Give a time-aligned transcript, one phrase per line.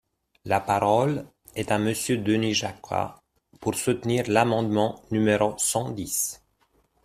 [0.45, 3.21] La parole est à Monsieur Denis Jacquat,
[3.59, 6.41] pour soutenir l’amendement numéro cent dix.